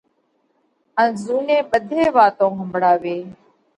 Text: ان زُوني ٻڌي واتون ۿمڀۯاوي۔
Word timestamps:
ان 1.01 1.09
زُوني 1.23 1.57
ٻڌي 1.69 2.03
واتون 2.15 2.51
ۿمڀۯاوي۔ 2.59 3.17